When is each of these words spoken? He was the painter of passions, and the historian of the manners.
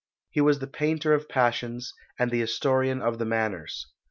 He 0.31 0.41
was 0.41 0.57
the 0.57 0.65
painter 0.65 1.13
of 1.13 1.29
passions, 1.29 1.93
and 2.17 2.31
the 2.31 2.39
historian 2.39 3.03
of 3.03 3.19
the 3.19 3.25
manners. 3.25 3.85